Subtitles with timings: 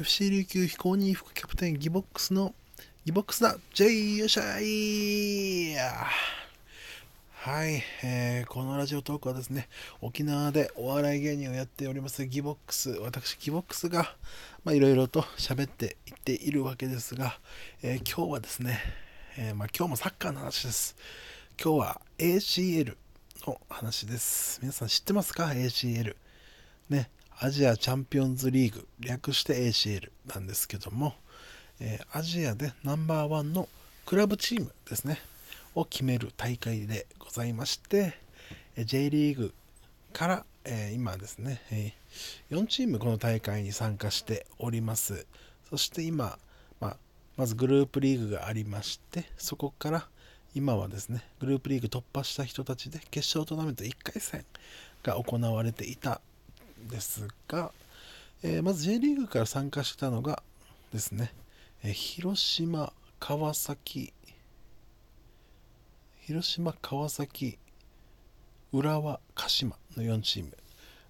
[0.00, 2.54] FC 琉球非公認副キャプテンギボックスの
[3.04, 5.74] ギボックスだ J よっしゃい
[7.32, 9.68] はい、えーこのラジオトークはですね、
[10.00, 14.14] 沖縄でお笑い芸人をやっておりますギボックス、私ギボックスが、
[14.68, 17.36] いろいろと喋っていっているわけですが、
[17.82, 18.78] えー今日はですね、
[19.36, 20.94] えーまあ、今日もサッカーの話です。
[21.60, 22.96] 今日は ACL
[23.48, 24.60] の話です。
[24.62, 26.14] 皆さん知ってますか ?ACL。
[26.88, 27.10] ね、
[27.40, 31.14] アジアチャンピオンズリーグ、略して ACL なんですけども、
[31.78, 33.68] えーアジアでナンバーワンの
[34.06, 35.20] クラブチームですね、
[35.76, 38.14] を決める大会でございまして、
[38.74, 39.54] え J リーグ
[40.12, 41.92] から、えー今ですね、え
[42.50, 45.24] 4チームこの大会に参加しております。
[45.70, 46.40] そして今、
[46.80, 46.96] まあ、
[47.36, 50.08] まずグループリーグがありまして、そこから
[50.56, 54.44] 今はですね、グループリーグ突破した人たちで決勝トーナメント1回戦
[55.04, 56.20] が行われていた
[56.90, 57.72] ですが、
[58.42, 60.42] えーまず J リーグから参加したのが
[60.92, 61.32] ですね、
[61.82, 64.12] えー広島、川崎、
[66.20, 67.58] 広島、川崎、
[68.72, 70.56] 浦和、鹿島の4チーム、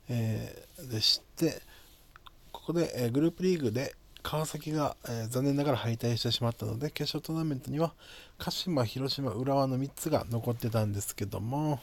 [0.08, 1.60] えーでして、
[2.52, 7.92] ここで、えグループリーグで川崎が、え残念ながら敗退してしまったので、決勝トーナメントには
[8.38, 11.80] 鹿島、広島、浦和の3つが残ってたんですけども、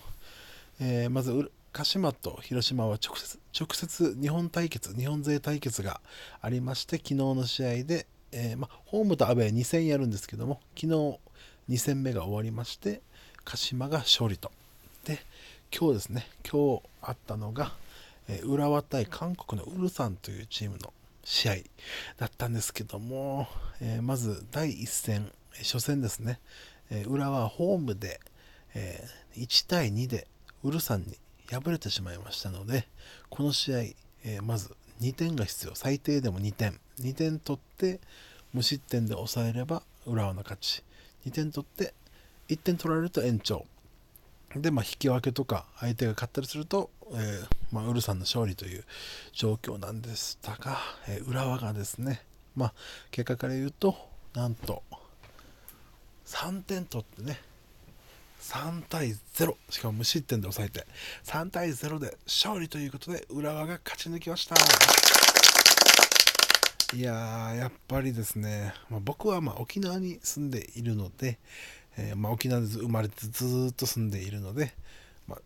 [0.80, 6.00] えまず鹿島と広島は直接直接日本対決日本勢対決が
[6.42, 11.20] ありまして昨日の試合で、えーま、ホームとアウェー2戦やるんですけども昨日
[11.70, 13.02] 2戦目が終わりまして
[13.44, 14.54] 鹿島が勝利と。
[15.04, 15.20] で
[15.78, 17.74] 今日ですね今日あったのが、
[18.30, 20.94] えー浦和対韓国のウルサンというチームの
[21.26, 21.56] 試合
[22.16, 23.50] だったんですけども、
[23.82, 26.40] えーまず第1戦初戦ですね、
[26.90, 28.22] えー浦和ホームで、
[28.76, 30.26] えー1対2で
[30.64, 31.18] ウルサンに
[31.50, 32.88] 敗れてしまいましたので
[33.30, 35.76] この試合、えーまず2点が必要。
[35.76, 36.80] 最低でも2点。
[37.00, 38.00] 2点取って
[38.54, 40.84] 無失点で抑えれば浦和の勝ち。
[41.26, 41.94] 2点取って
[42.48, 43.66] 1点取られると延長。
[44.56, 48.86] で、まあ、引き分けとか相手が勝ったりすると、えーまあ、ウルサンの勝利という
[49.34, 52.24] 状況なんでしたが、えー浦和がですね、
[52.56, 52.74] まあ、
[53.12, 53.98] 結果から言うと
[54.34, 54.84] なんと
[56.26, 57.42] 3点取ってね
[58.46, 60.86] 3対0しかも無失点で抑えて。
[61.24, 64.56] 3対0で勝利ということで浦和が勝ち抜きました。
[66.96, 71.40] いやーやっぱりですね、まあ、僕はまあ沖縄に住んでいるので、
[71.98, 74.74] えーまあ、沖縄で生まれてずっと住んでいるので、
[75.28, 75.42] まあ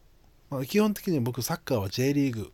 [0.50, 2.52] まあ、基本的に僕サッカーは J リーグ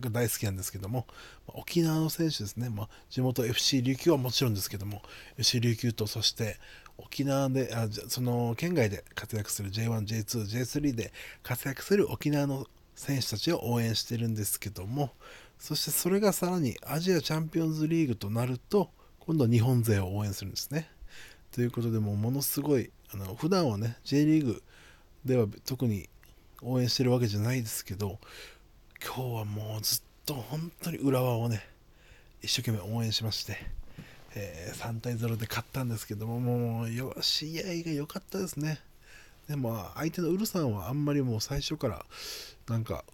[0.00, 1.06] が大好きなんですけども、
[1.46, 5.02] まあ沖縄の選手ですね、まあ、地元 FC 琉球はもちろんですけども
[5.38, 6.58] FC 琉球とそして
[6.98, 11.12] 沖縄であその県外で活躍する J1、J2、J3 で
[11.42, 15.10] 活躍する沖縄の選手たちを応援してるんですけども
[15.58, 18.90] そしてそれがさらにアジアチャンピオンズリーグとなると
[19.20, 20.88] 今度は日本勢を応援するんですね。
[21.52, 24.62] ということでもうものすごいあの普段はね J リーグ
[25.24, 26.08] では特に
[26.62, 28.18] 応援してるわけじゃないですけど
[29.04, 31.66] 今日はもうずっと本当に浦和をね
[32.42, 33.56] 一生懸命応援しまして、
[34.36, 38.78] えー3対0で勝ったんですけどももうよ試合が良かったですね。
[39.48, 42.04] でも相手のウルさんはあんまりもう最初から
[42.68, 43.04] なんか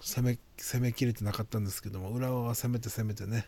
[0.00, 3.46] 攻め攻めきれてなかったんですけども浦和は攻めて攻めてね、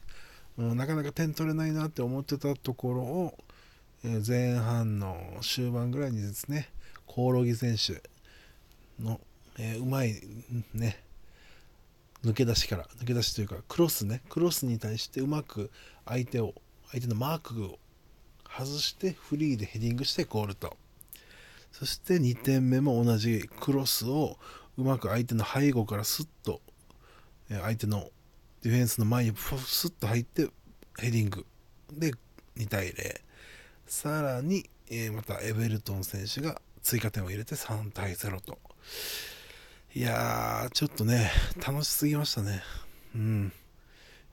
[0.58, 3.34] うん、なかなか点取れないなって思ってたところを、
[4.04, 6.70] えー前半の終盤ぐらいにですね
[7.06, 8.02] コオロギ選手
[9.02, 9.20] の、
[9.58, 10.20] えーうまい
[10.74, 11.04] ね
[12.24, 15.70] 抜け出しから抜け出しというかクロスねクロスに対してうまく
[16.06, 16.54] 相手を
[16.90, 17.78] 相手のマークを
[18.48, 20.76] 外してフリーでヘディングしてゴールと。
[21.72, 24.36] そして2点目も同じクロスを
[24.76, 26.60] うまく相手の背後からスッと
[27.48, 28.10] 相手の
[28.62, 30.48] ディフェンスの前にスッと入って
[30.98, 31.46] ヘディング。
[31.92, 32.12] で
[32.56, 33.20] 2対0
[33.86, 34.68] さらに、
[35.14, 38.58] またエベルトン選手が追加点を入れて3対0と。
[39.94, 41.30] いやーちょっとね
[41.64, 42.62] 楽しすぎましたね。
[43.14, 43.52] うん。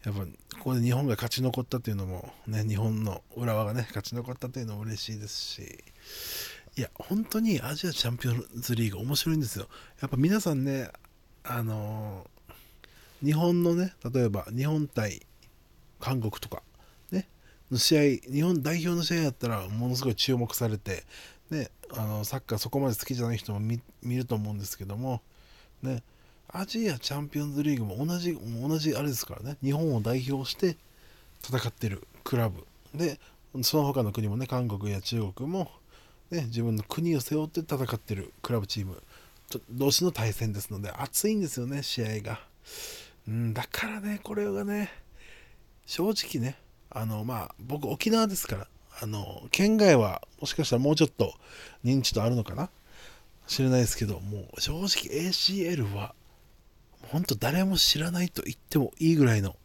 [0.03, 0.27] やっぱこ
[0.63, 5.83] こで日本が勝ち残ったというのもね日本の浦和がね勝ち残ったというのも嬉しいですし
[6.77, 9.67] いや本当にアジアチャンピオンズリーグ面白いんですよ。
[10.01, 10.89] やっぱ皆さんね
[11.43, 12.37] あのー
[13.23, 15.25] 日本のね例えば日本対
[15.99, 16.61] 韓国とか
[17.11, 17.27] ね
[17.71, 18.01] の試合
[18.31, 21.03] 日本代表の試合やったらものすごい注目されて
[21.49, 25.21] ねあのサッカーそこまで好きじゃない人も見見ると思うんですけども
[25.81, 26.03] ね
[26.49, 29.57] アジアチャンピオンズリーグも同じ同じあれですからね。
[29.63, 30.77] 日本を代表して
[31.43, 32.65] 戦ってるクラブ。
[32.95, 33.19] で
[33.61, 35.71] その他の国もね韓国や中国も、
[36.31, 39.01] ね、自分の国を背負って戦ってるクラブチーム。
[39.49, 42.41] と同士の対戦ですので熱いんですよね試合が、
[43.27, 44.91] うん、だからねこれがね
[45.85, 46.57] 正直ね
[46.89, 48.67] あのまあ僕沖縄ですから
[49.01, 51.33] あの県外はもしかしたらもうちょっと
[51.85, 52.69] 認知度あるのかな？
[53.47, 56.13] 知れないですけどもう正直 ACL は
[57.03, 59.55] 本当誰も知らないと言ってもいいぐらいの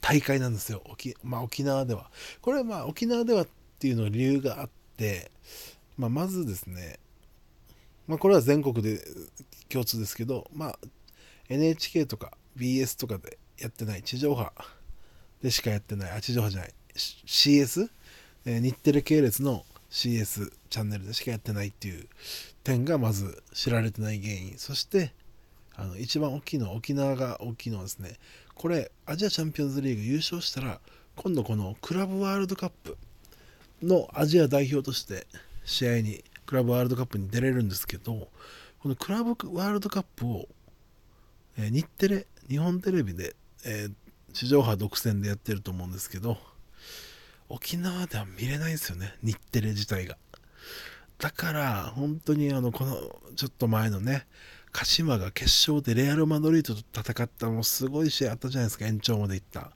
[0.00, 0.82] 大会なんですよ。
[0.86, 2.10] 沖,、まあ、沖縄では。
[2.40, 5.30] これはまあ沖縄ではっていうの理由があって、
[5.96, 6.98] まあ、まずですね、
[8.06, 9.00] まあ、これは全国で
[9.68, 10.78] 共通ですけど、まあ、
[11.48, 14.52] NHK とか BS とかでやってない地上波
[15.42, 17.88] でしかやってないあ地上波じゃない CS、
[18.44, 22.06] えー、日テレ系列の CS チャンネルでしかやってないっていう
[22.64, 24.54] 点がまず知られてない原因。
[24.58, 25.12] そして
[25.76, 28.16] あの一番大きいのは沖縄が大きいのはですね
[28.54, 30.80] これアジアチャンピオンズリーグ優勝したら
[31.16, 32.96] 今度このクラブワールドカップ
[33.82, 35.26] のアジア代表として
[35.64, 38.28] 試合にクラブワールドカップに出れるんですけど
[38.82, 40.48] このクラブワールドカップを、
[41.58, 43.34] え、日テレ日本テレビで、
[43.66, 43.92] えー、
[44.32, 46.38] 地上波独占でやってると思うんですけど
[47.48, 50.16] 沖縄では見れないんですよね日テレ自体が。
[51.18, 52.96] だから本当にあのこの
[53.36, 54.26] ちょっと前のね
[54.76, 58.84] 鹿島が決勝でレアル・マドリードと戦ったもうすごい試合あったじゃないですか。
[58.84, 59.70] 延長までいった。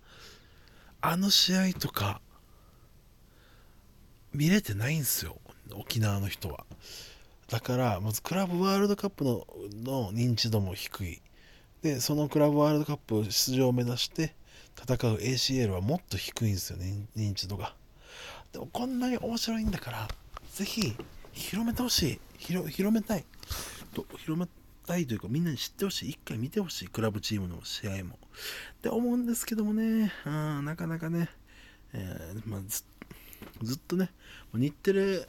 [1.01, 2.21] あの試合とか
[4.35, 5.39] 見れてないんですよ。
[5.73, 6.67] 沖縄の人は。
[7.49, 9.47] だからまずクラブワールドカップの
[9.83, 11.23] の認知度も低い。
[11.81, 14.35] でそのクラブワールドカップ出場を目指して
[14.79, 17.75] 戦う ACL はもっと低いんですよね認知度が。
[18.53, 20.09] でもこんなに面白いんだから
[20.53, 20.95] ぜひ
[21.33, 22.21] 広めてほしい。
[22.37, 23.25] 広めたい。
[23.95, 24.47] と広め
[24.87, 28.19] たいというかみんなに知ってほしい一回見てほしいクラブチームの試合も。
[28.79, 30.13] って思うんですけどもね。
[30.25, 31.29] あなかなかね、
[31.93, 32.61] えー、まあ、
[33.63, 34.11] ずっとね
[34.55, 35.27] 日テレ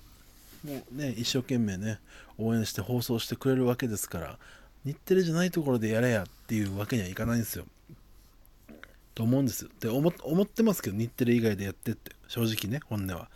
[0.64, 2.00] もね一生懸命ね
[2.38, 4.38] 応援して放送してくれるわけですから
[4.86, 7.66] 日テレじゃないところでやれやっていうわけにはいかないんですよ。
[9.14, 9.70] と思うんですよ。
[9.72, 13.30] って思ってますけど日テレ以外でやってって正直ね本音は。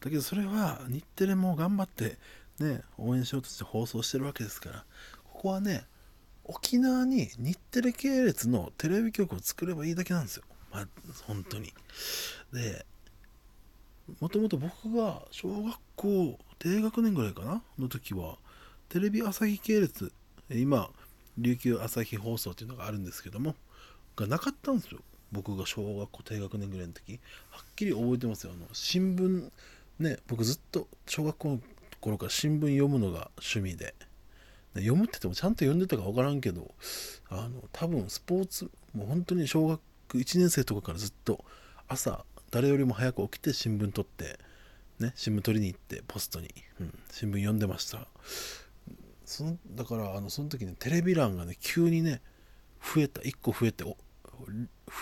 [0.00, 2.18] だけどそれは日テレも頑張って
[2.58, 4.84] ね応援しようとして放送してるわけですから
[5.40, 5.86] ここはね
[6.44, 10.42] 沖縄に日テレ系列のテレビ局を作ればいいだけなんですよ。
[10.70, 10.86] まあ
[11.26, 11.72] 本当に。
[12.52, 12.84] で
[14.20, 17.62] もともと僕が小学校低学年ぐらいかな？
[17.78, 18.36] の時は
[18.90, 20.12] テレビ朝日系列
[20.50, 20.90] 今
[21.38, 23.54] 琉球朝日放送っていうのがあるんですけども
[24.16, 25.00] がなかったんですよ。
[25.32, 27.18] 僕が小学校低学年ぐらいの時。
[27.48, 28.52] はっきり覚えてますよ。
[28.54, 29.50] あの新聞
[30.00, 31.60] ね僕ずっと小学校の
[31.98, 33.94] 頃から新聞読むのが趣味で。
[34.74, 36.74] 読むって言ってもちゃんと読んでたか分からんけど
[37.28, 39.80] あの多分スポーツもう本当に小学
[40.10, 41.44] 1年生とかからずっと
[41.88, 44.38] 朝誰よりも早く起きて新聞取って
[44.98, 46.50] ね新聞取りに行ってポストに、
[46.80, 48.06] うん、新聞読んでました。
[49.24, 52.20] そのだからあのその時ねテレビ欄がね急にね
[52.82, 53.20] 増えた。
[53.20, 53.98] 1個増えて増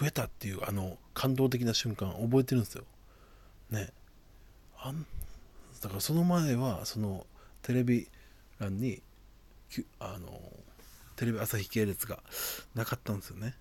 [0.07, 2.85] えたっていうあの感動的な瞬間覚えてるんですよ。
[3.71, 3.89] ね。
[4.79, 5.07] あん
[5.83, 7.27] だからその前はその
[7.63, 8.09] テレビ
[8.59, 9.03] 欄に
[10.01, 10.41] あの
[11.17, 12.23] テレビ朝日系列が
[12.75, 13.55] なかったんですよね。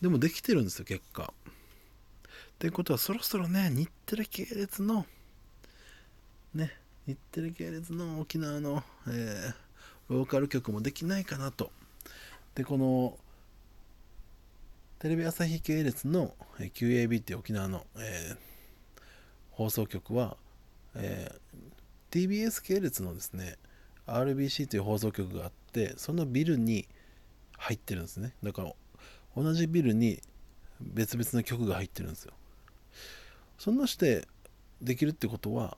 [0.00, 1.32] でもできてるんですよ結果。
[1.46, 5.04] ってことはそろそろね日テレ系列の
[6.54, 6.72] ね
[7.06, 11.70] 日テレ系列の沖縄の、えー、ローカル局もできないかなと。
[12.54, 13.18] でこの
[14.98, 18.38] テレビ朝日系列の QAB って沖縄の、えー、
[19.50, 20.38] 放送局は、
[20.94, 23.56] えー、TBS 系列のですね
[24.06, 26.86] RBC という放送局があってそのビルに
[27.58, 28.34] 入ってるんですね。
[28.42, 28.72] だから
[29.36, 30.20] 同じビルに
[30.80, 32.32] 別々の局が入ってるんですよ。
[33.58, 34.26] そんなして
[34.82, 35.76] できるってことは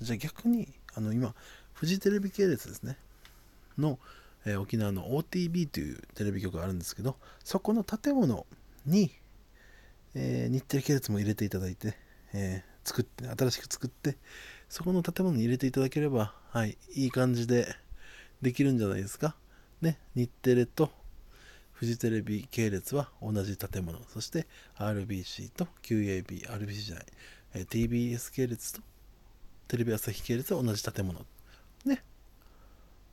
[0.00, 1.34] じゃあ逆にあの今
[1.72, 2.96] フジテレビ系列ですね。
[3.78, 3.98] の、
[4.44, 8.46] えー、沖縄の OTB というテレビ局があるんですけどそこの建物
[8.86, 9.10] に、
[10.14, 11.96] えー、日テレ系列も入れていただいて、
[12.32, 14.16] えー、作って新しく作って
[14.70, 17.74] そこの建物に入れていただければはいいい感じで
[18.40, 19.34] できるんじゃないですか。
[19.82, 20.90] ね日テレと
[21.72, 23.98] フジテレビ系列は同じ建物。
[24.04, 24.46] そして
[24.78, 27.06] RBC と QAB RBC じゃない、
[27.54, 28.80] え TBS 系列と
[29.66, 31.26] テレビ朝日系列は同じ建物。
[31.84, 32.04] ね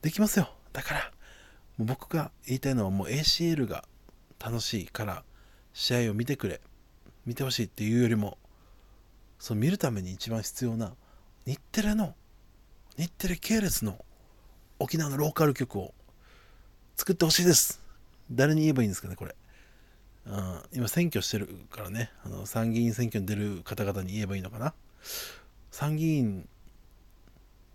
[0.04, 0.50] できますよ。
[0.74, 1.12] だから
[1.78, 3.84] もう僕が言いたいのはもう ACL が
[4.40, 5.24] 楽しいから
[5.74, 6.62] 試合を見てくれ
[7.26, 8.38] 見てほしいっていうよりも
[9.40, 10.94] その見るために一番必要な
[11.48, 12.14] 日テレの
[12.98, 14.04] 日テレ系列の
[14.80, 15.94] 沖縄のローカル局を
[16.98, 17.82] 作ってほしいです
[18.30, 19.34] 誰に言えばいいんですかね、これ。
[20.26, 24.74] うん、今、選挙してるからね、あの参議院選挙に出る方々に言えばいいのかな。
[25.72, 26.46] 参議院っ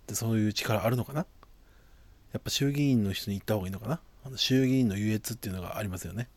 [0.06, 1.24] てそういう力あるのかな
[2.32, 6.28] やっぱ衆議院の人に行った方がいいのかなあの衆議院の優越っていうのがありますよね。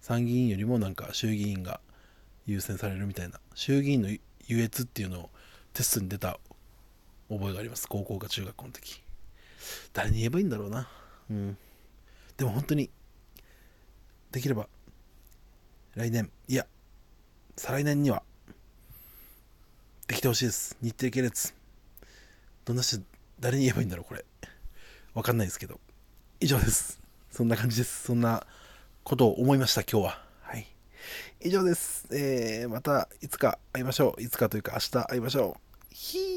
[0.00, 1.80] 参議院よりもなんか衆議院が
[2.46, 4.10] 優先されるみたいな衆議院の
[4.46, 5.30] 優越っていうのを
[5.72, 6.38] テストに出た
[7.28, 7.88] 覚えがあります。
[7.88, 9.02] 高校か中学校の時。
[9.92, 10.88] 誰に言えばいいんだろうな。
[11.30, 11.56] うん。
[12.36, 12.90] でも本当に
[14.32, 14.66] できれば
[15.94, 16.66] 来年いや
[17.56, 18.24] 再来年には
[20.08, 20.76] できてほしいです。
[20.82, 21.54] 日程系列。
[22.64, 23.00] どんな人
[23.40, 24.24] 誰に言えばいいんだろうこれ。
[25.14, 25.80] わかんないですけど。
[26.40, 27.00] 以上です。
[27.30, 28.04] そんな感じです。
[28.04, 28.46] そんな
[29.02, 30.24] ことを思いました今日は。
[30.42, 30.66] はい。
[31.40, 34.22] 以上です、えー、またいつか会いましょう。
[34.22, 35.94] いつかというか明日会いましょう。
[35.94, 36.33] ひー。